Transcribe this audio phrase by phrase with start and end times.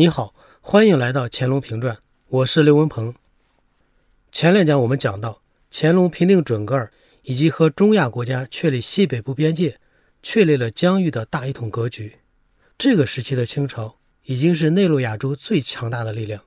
[0.00, 3.14] 你好，欢迎来到乾隆评传，我是刘文鹏。
[4.32, 6.90] 前两讲我们讲到，乾隆平定准噶尔，
[7.24, 9.78] 以及和中亚国家确立西北部边界，
[10.22, 12.16] 确立了疆域的大一统格局。
[12.78, 16.42] 这个时期的清朝已经是内陆亚洲最强大的力量。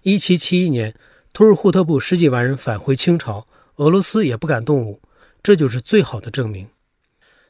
[0.00, 0.94] 一七七一年，
[1.34, 5.02] 图尔扈特部十几万人返回清朝，俄罗斯也不敢动武，
[5.42, 6.66] 这就是最好的证明。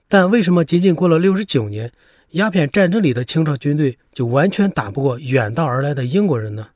[0.08, 1.92] 但为什么仅仅过了六十九年？
[2.30, 6.70] 鸦片战争里的清朝军队就完全打不过远道而来的英国人呢？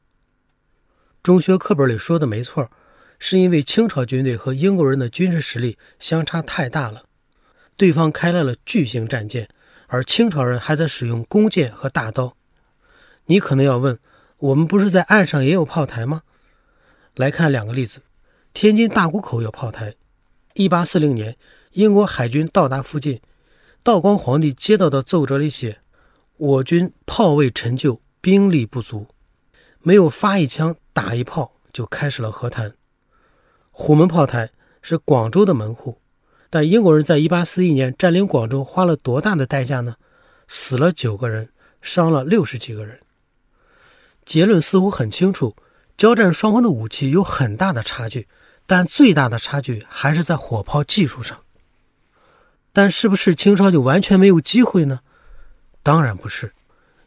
[1.23, 2.70] 中学课本里说的没错，
[3.19, 7.05] 是因为清朝军队和英国人的军事实力相差太大了。
[7.77, 9.48] 对方开来了巨型战舰，
[9.89, 12.37] 而清朝人还在使用弓箭和大刀。
[13.27, 13.98] 你可能要问，
[14.39, 16.23] 我们不是在岸上也有炮台吗？
[17.17, 18.01] 来看两个例子：
[18.55, 19.95] 天津大沽口有炮台。
[20.55, 21.37] 一八四零年，
[21.73, 23.20] 英国海军到达附近。
[23.83, 25.80] 道光皇帝接到的奏折里写
[26.37, 29.06] ：“我军炮位陈旧，兵力不足，
[29.80, 32.75] 没有发一枪打一炮就开始了和谈。”
[33.73, 34.51] 虎门炮台
[34.83, 35.98] 是广州的门户，
[36.51, 39.97] 但英国人在1841年占领广州花了多大的代价呢？
[40.47, 41.48] 死了九个人，
[41.81, 43.01] 伤了六十几个人。
[44.27, 45.56] 结论似乎很清楚：
[45.97, 48.28] 交战双方的武器有很大的差距，
[48.67, 51.41] 但最大的差距还是在火炮技术上。
[52.73, 55.01] 但是不是清朝就完全没有机会呢？
[55.83, 56.53] 当然不是。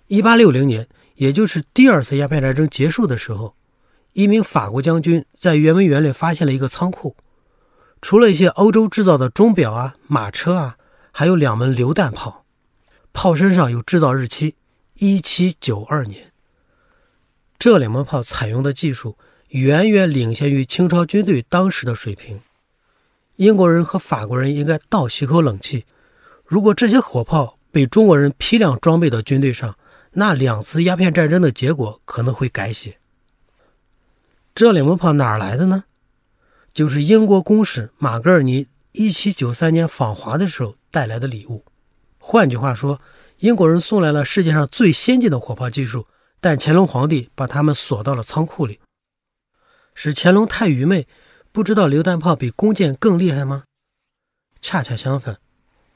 [0.07, 3.55] 一八六零年，也就是第二次鸦片战争结束的时候，
[4.11, 7.15] 一名法国将军在圆明园里发现了一个仓库，
[8.01, 10.77] 除了一些欧洲制造的钟表啊、马车啊，
[11.11, 12.45] 还有两门榴弹炮，
[13.13, 14.55] 炮身上有制造日期：
[14.95, 16.31] 一七九二年。
[17.57, 19.17] 这两门炮采用的技术
[19.49, 22.41] 远远领先于清朝军队当时的水平。
[23.35, 25.85] 英国人和法国人应该倒吸口冷气。
[26.45, 29.75] 如果这些火炮被中国人批量装备到军队上，
[30.11, 32.97] 那两次鸦片战争的结果可能会改写。
[34.53, 35.85] 这两门炮哪儿来的呢？
[36.73, 41.63] 就是英国公使马格尔尼1793年访华的时候带来的礼物。
[42.19, 43.01] 换句话说，
[43.39, 46.05] 英国人送来了世界上最先进的火炮技术，
[46.39, 48.79] 但乾隆皇帝把它们锁到了仓库里。
[49.95, 51.07] 是乾隆太愚昧？
[51.53, 53.65] 不知道榴弹炮比弓箭更厉害吗？
[54.59, 55.37] 恰恰相反，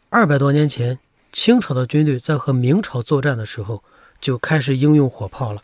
[0.10, 1.00] 二百多年前，
[1.34, 3.84] 清朝的军队在和明朝作战的时候
[4.22, 5.64] 就开始应用火炮了。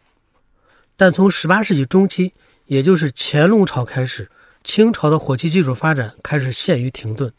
[0.97, 2.33] 但从十八世纪中期，
[2.65, 4.31] 也就是乾隆朝开始，
[4.63, 7.31] 清朝的火器技术发展开始陷于停顿，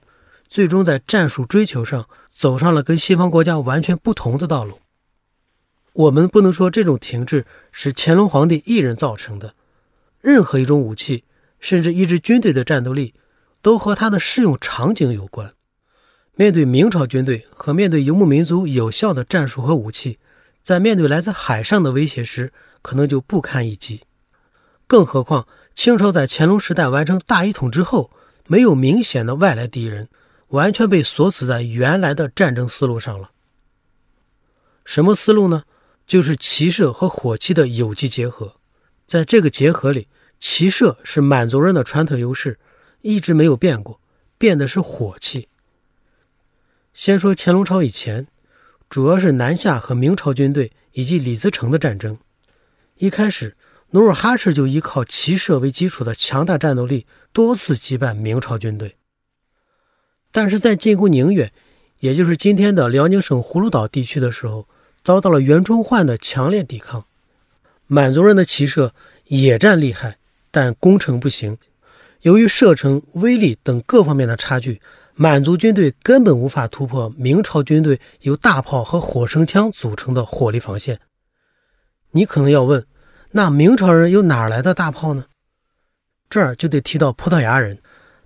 [0.46, 4.78] 最终在战术追求上走上了跟西方国家完全不同的道路。
[5.92, 9.56] 我们不能说这种停滞是乾隆皇帝一人造成的，
[10.20, 11.24] 任何一种武器。
[11.64, 13.14] 甚至一支军队的战斗力，
[13.62, 15.54] 都和它的适用场景有关。
[16.34, 20.18] 面对明朝军队和面对游牧民族有效的战术和武器，
[20.62, 24.02] 在面对来自海上的威胁时，可能就不堪一击。
[24.86, 28.10] 更何况清朝在乾隆时代完成大一统之后，
[28.46, 30.10] 没有明显的外来敌人，
[30.48, 33.30] 完全被锁死在原来的战争思路上了。
[34.84, 35.62] 什么思路呢？
[36.06, 38.56] 就是骑射和火器的有机结合。
[39.06, 40.08] 在这个结合里。
[40.44, 42.58] 骑射是满族人的传统优势，
[43.00, 43.98] 一直没有变过，
[44.36, 45.48] 变的是火器。
[46.92, 48.28] 先说乾隆朝以前，
[48.90, 52.18] 主要是南下和明朝军队以及李自成的战争。
[52.98, 53.56] 一开始，
[53.92, 58.96] 努尔哈赤就依靠骑射为基础的强大战斗力，多次击败明朝军队。
[60.30, 61.50] 但是在进攻宁远，
[62.00, 64.68] 也就是今天的辽宁省葫芦岛地区的时候，
[65.02, 67.06] 遭到了袁崇焕的强烈抵抗。
[67.86, 68.92] 满族人的骑射
[69.28, 70.18] 野战厉害。
[70.54, 71.58] 但攻城不行，
[72.20, 74.80] 由于射程、威力等各方面的差距，
[75.16, 81.00] 满族军队根本无法突破明朝军队由大炮和火绳枪组成的火力防线。
[82.12, 82.86] 你可能要问，
[83.32, 85.24] 那明朝人有哪来的大炮呢？
[86.30, 87.80] 这儿就得提到葡萄牙人，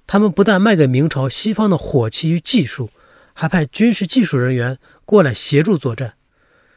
[0.06, 2.90] 他们不但卖给明朝西方的火器与技术，
[3.32, 6.12] 还派军事技术人员过来协助作战，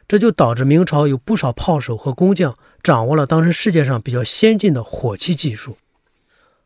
[0.08, 2.56] 这就导致明朝有不少炮手和工匠。
[2.82, 5.76] 掌握了当时世界上比较先进的火器技术。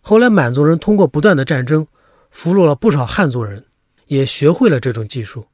[0.01, 1.87] 后来满族人通过不断的战争，
[2.31, 3.65] 俘虏了不少汉族人，
[4.07, 5.47] 也学会了这种技术。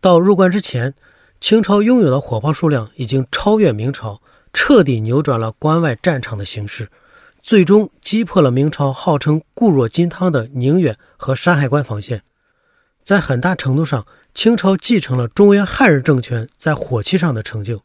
[0.00, 0.94] 到入关之前，
[1.40, 4.22] 清朝拥有的火炮数量已经超越明朝，
[4.52, 6.88] 彻底扭转了关外战场的形势，
[7.42, 12.22] 最终击破了明朝号称固若金汤的宁远和山海关防线。
[13.02, 17.82] 在很大程度上，清朝继承了中原汉人政权在火器上的成就。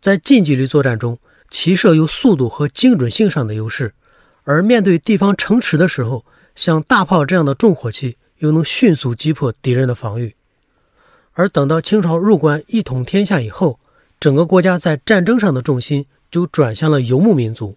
[0.00, 1.18] 在近距离作战中，
[1.50, 3.92] 骑射有速度和精准性上的优势，
[4.44, 6.24] 而面对地方城池的时候，
[6.54, 10.34] 像大炮这样的重火器又能迅速击破敌人的防御。
[11.34, 13.78] 而等到清朝入关一统天下以后，
[14.18, 17.76] 整个国家在战争上的重心就转向了游牧民族。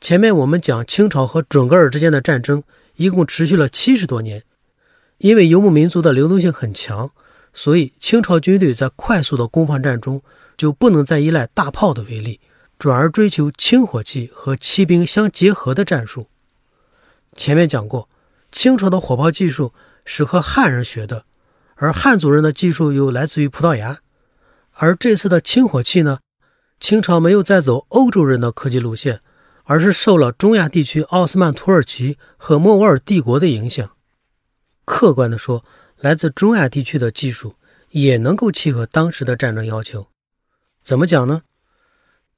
[0.00, 2.62] 前面我们讲清朝和准噶尔之间的战争，
[2.96, 4.42] 一共持续了七十多年。
[5.18, 7.10] 因为游牧民族的流动性很强，
[7.52, 10.22] 所以清朝军队在快速的攻防战中
[10.60, 12.38] 就不能再依赖大炮的威力，
[12.78, 16.28] 转而追求轻火器和骑兵相结合的战术。
[17.34, 18.10] 前面讲过，
[18.52, 19.72] 清朝的火炮技术
[20.04, 21.24] 是和汉人学的，
[21.76, 24.00] 而汉族人的技术又来自于葡萄牙。
[24.72, 26.18] 而这次的轻火器呢，
[26.78, 29.22] 清朝没有再走欧洲人的科技路线。
[29.64, 33.88] 而是受了中亚地区奥斯曼土耳其和莫卧儿帝国的影响。
[34.84, 35.64] 客观的说，
[35.96, 37.54] 来自中亚地区的技术
[37.90, 40.09] 也能够契合当时的战争要求。
[40.82, 41.42] 怎么讲呢？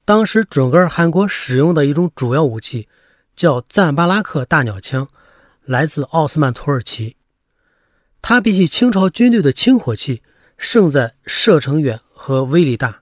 [0.05, 2.87] 当时准噶尔汗国使用的一种主要武器
[3.35, 5.07] 叫赞巴拉克大鸟枪，
[5.63, 7.15] 来自奥斯曼土耳其。
[8.21, 10.21] 它比起清朝军队的轻火器
[10.57, 13.01] 胜在射程远和威力大。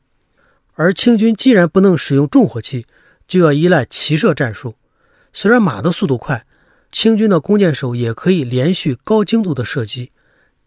[0.73, 2.85] 而清军既然不能使用重火器，
[3.27, 4.75] 就要依赖骑射战术。
[5.33, 6.45] 虽然马的速度快，
[6.91, 10.11] 清军的弓箭手也可以连续高精度的射击，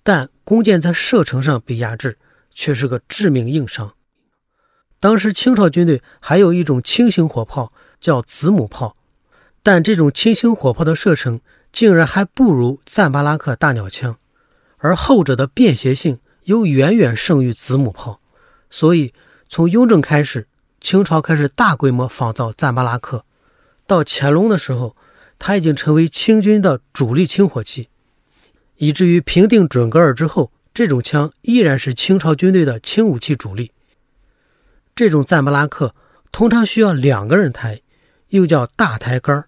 [0.02, 2.18] 但弓箭在射程上被压制，
[2.54, 3.94] 却是个致命硬伤。
[5.04, 8.96] 当时清朝军队还有一种轻型火炮叫子母炮，
[9.62, 11.42] 但这种轻型火炮的射程
[11.74, 14.16] 竟然还不如赞巴拉克大鸟枪，
[14.78, 18.18] 而后者的便携性又远远胜于子母炮。
[18.70, 19.12] 所以
[19.50, 20.46] 从雍正开始。
[20.80, 23.26] 清朝开始大规模仿造赞巴拉克，
[23.86, 24.96] 到乾隆的时候，
[25.38, 27.88] 它已经成为清军的主力轻火器，
[28.76, 33.70] 以至于平定准噶尔之后，这种枪依然是清朝军队的轻武器主力。
[34.94, 35.94] 这种赞巴拉克
[36.30, 37.82] 通常需要两个人抬，
[38.28, 39.44] 又叫大抬杆，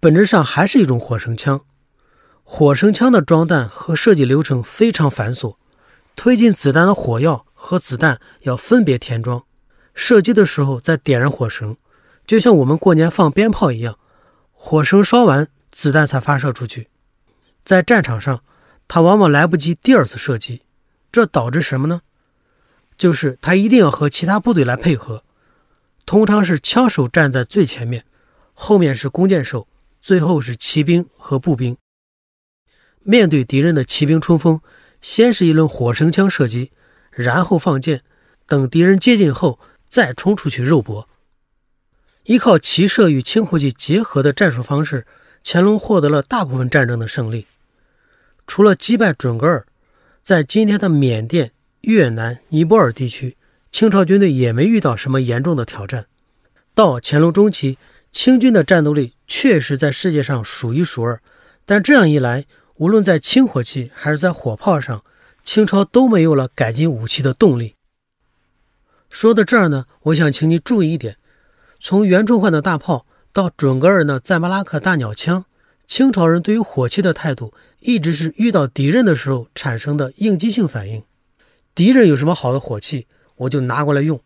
[0.00, 1.60] 本质上还是一种火绳枪。
[2.42, 5.56] 火绳枪的装弹和设计流程非常繁琐，
[6.14, 9.42] 推进子弹的火药和子弹要分别填装。
[9.94, 11.76] 射击的时候再点燃火绳，
[12.26, 13.98] 就像我们过年放鞭炮一样，
[14.52, 16.88] 火绳烧完，子弹才发射出去。
[17.64, 18.42] 在战场上，
[18.88, 20.62] 它往往来不及第二次射击，
[21.10, 22.00] 这导致什么呢？
[22.96, 25.22] 就是他一定要和其他部队来配合，
[26.04, 28.04] 通常是枪手站在最前面，
[28.54, 29.68] 后面是弓箭手，
[30.00, 31.76] 最后是骑兵和步兵。
[33.02, 34.60] 面对敌人的骑兵冲锋，
[35.00, 36.72] 先是一轮火绳枪射击，
[37.10, 38.02] 然后放箭，
[38.46, 39.58] 等敌人接近后。
[39.88, 41.08] 再冲出去肉搏，
[42.24, 45.06] 依靠骑射与轻火器结合的战术方式，
[45.44, 47.46] 乾隆获得了大部分战争的胜利。
[48.48, 49.64] 除了击败准噶尔，
[50.24, 51.52] 在今天的缅甸、
[51.86, 53.36] 越南、尼泊尔地区，
[53.70, 56.06] 清朝军队也没遇到什么严重的挑战。
[56.74, 57.78] 到乾隆中期，
[58.12, 61.20] 清军的战斗力确实在世界上数一数二，
[61.64, 62.44] 但这样一来，
[62.78, 65.04] 无论在轻火器还是在火炮上，
[65.44, 67.76] 清朝都没有了改进武器的动力。
[69.08, 71.16] 说到这儿呢，我想请你注意一点：
[71.80, 75.44] 从袁崇焕的大炮到准噶尔的赞巴拉克大鸟枪，
[75.86, 81.04] 清朝人对于火器的态度一直是遇到敌人的时候产生的应激性反应。
[81.76, 83.06] 敌人有什么好的火器，
[83.36, 84.18] 我就拿过来用，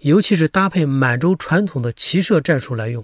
[0.00, 3.02] 尤其是搭配满洲传统的骑射战术来用，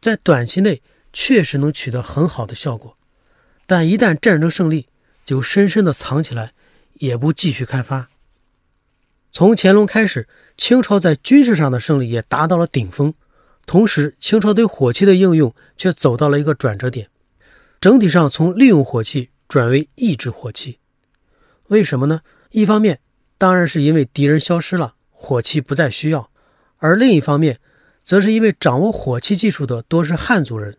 [0.00, 0.80] 在短期内
[1.12, 2.96] 确实能取得很好的效果，
[3.66, 4.86] 但一旦战争胜利，
[5.26, 6.54] 就深深的藏起来，
[6.94, 8.08] 也不继续开发。
[9.30, 10.26] 从乾隆开始，
[10.56, 13.12] 清朝在军事上的胜利也达到了顶峰，
[13.66, 17.10] 同时清朝对火器的应用却走到了一个转折点，
[17.78, 20.78] 整体上从利用火器转为抑制火器。
[21.66, 22.22] 为什么呢？
[22.56, 23.00] 一方面
[23.36, 26.30] 当然是因为敌人消失了，火器不再需要；
[26.78, 27.60] 而另一方面，
[28.02, 30.78] 则是因为掌握火器技术的多是汉族人，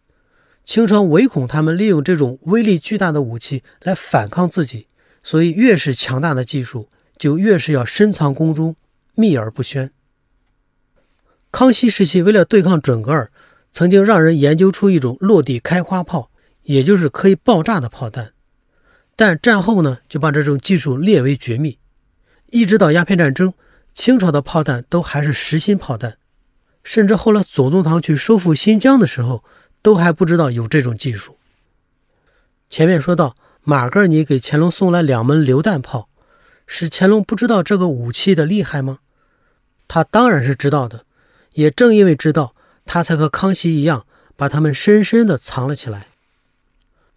[0.65, 4.87] 清朝唯恐他们利用这种威力巨大的武器来反抗自己，
[5.21, 6.89] 所以越是强大的技术。
[7.15, 8.75] 就越是要深藏宫中，
[9.13, 9.91] 秘而不宣。
[11.51, 13.31] 康熙时期，为了对抗准噶尔，
[13.71, 16.31] 曾经让人研究出一种落地开花炮，
[16.63, 18.33] 也就是可以爆炸的炮弹。
[19.17, 21.77] 但战后呢，就把这种技术列为绝密。
[22.51, 23.53] 一直到鸦片战争，
[23.93, 26.17] 清朝的炮弹都还是实心炮弹，
[26.83, 29.43] 甚至后来左宗棠去收复新疆的时候，
[29.81, 31.35] 都还不知道有这种技术。
[32.69, 36.07] 前面说到，马格尼给乾隆送来两门榴弹炮。
[36.67, 38.99] 是乾隆不知道这个武器的厉害吗？
[39.87, 41.05] 他当然是知道的，
[41.53, 42.53] 也正因为知道，
[42.85, 44.05] 他才和康熙一样，
[44.35, 46.07] 把他们深深地藏了起来。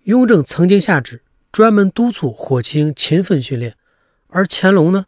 [0.04, 3.76] 雍正曾经下旨，专门督促火器营勤奋训练，
[4.28, 5.06] 而乾隆呢，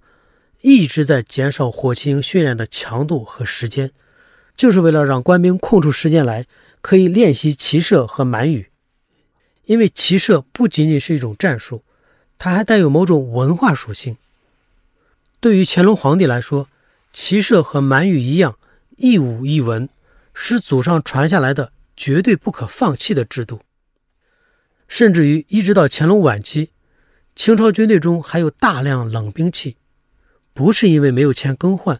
[0.60, 3.92] 一直在减少火器营训练的强度和时间，
[4.56, 6.46] 就是为了让官兵空出时间来，
[6.80, 8.70] 可以练习骑射和满语。
[9.66, 11.84] 因为骑射不仅仅是一种战术，
[12.38, 14.16] 它还带有某种文化属性。
[15.38, 16.68] 对于乾隆皇帝来说，
[17.12, 18.58] 骑射和满语一样，
[18.96, 19.88] 一武一文，
[20.34, 23.60] 是祖上传下来的绝对不可放弃的制度。
[24.92, 26.68] 甚至于一直到乾隆晚期，
[27.34, 29.78] 清朝军队中还有大量冷兵器，
[30.52, 31.98] 不是因为没有钱更换，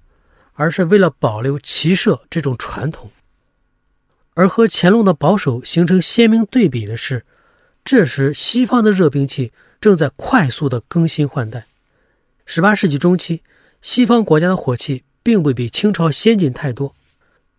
[0.53, 3.11] 而是为了保留骑射这种传统。
[4.35, 7.25] 而和乾隆的保守形成鲜明对比的是，
[7.83, 11.65] 这时西方的热兵器正在快速的更新换代。
[12.45, 13.41] 十八世纪中期，
[13.81, 16.95] 西方国家的火器并不比清朝先进太多，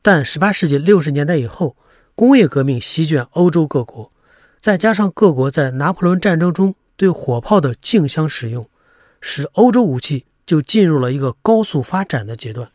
[0.04, 1.76] 但十八世纪六十年代以后，
[2.14, 4.13] 工业革命席卷欧洲各国，
[4.64, 8.70] 再加上各国在拿破仑战争中对火炮的竞相使用，
[9.20, 12.72] 使欧洲武器就进入了一个高速发展的阶段。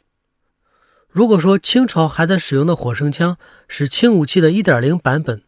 [1.09, 5.41] 如果说清朝还在使用的火绳枪是轻武器的一点零版本，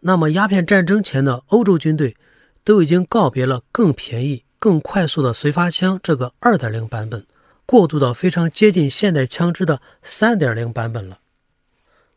[0.00, 2.18] 那么鸦片战争前的欧洲军队
[2.62, 7.24] 都已经告别了更便宜、更快速的随发枪这个二点零版本，
[7.64, 11.20] 过渡到非常接近现代枪支的三点零版本了。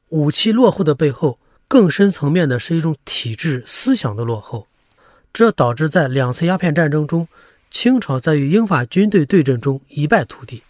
[0.09, 1.39] 武器落后的背后，
[1.71, 4.67] 更深层面的是一种体制思想的落后，
[5.31, 7.29] 这导致在两次鸦片战争中，
[7.69, 10.63] 清朝在与英法军队对阵中一败涂地。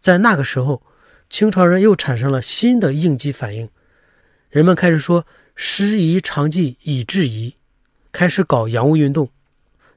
[0.00, 0.80] 在那个时候。
[1.28, 3.70] 清朝人又产生了新的应激反应，
[4.50, 5.26] 人们开始说
[5.56, 7.56] “师夷长技以制夷”，
[8.12, 9.30] 开始搞洋务运动。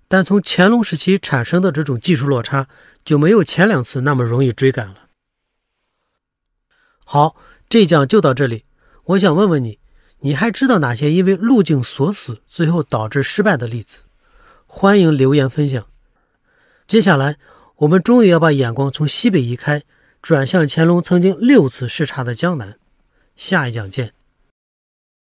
[0.08, 2.70] 但从乾隆时期产生的这种技术落差，
[3.04, 5.10] 就没有前两次那么容易追赶了。
[7.04, 7.36] 好，
[7.68, 8.64] 这讲就到这里。
[9.04, 9.78] 我想问问你，
[10.26, 14.00] 你还知道哪些因为路径锁死最后导致失败的例子？
[14.66, 15.86] 欢迎留言分享。
[16.88, 17.38] 接下来，
[17.76, 19.84] 我们终于要把眼光从西北移开。
[20.24, 22.80] 转向乾隆曾经六次视察的江南，
[23.36, 24.15] 下一讲见。